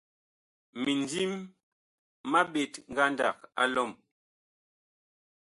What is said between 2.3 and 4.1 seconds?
ma ɓet ngandag a lɔm.